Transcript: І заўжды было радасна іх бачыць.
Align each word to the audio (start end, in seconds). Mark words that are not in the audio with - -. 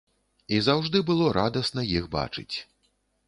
І 0.55 0.61
заўжды 0.67 1.01
было 1.09 1.27
радасна 1.39 1.81
іх 1.99 2.07
бачыць. 2.17 2.55